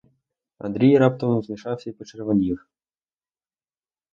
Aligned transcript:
Андрій 0.57 0.97
раптом 0.97 1.41
змішався 1.41 1.89
й 1.89 1.93
почервонів. 1.93 2.65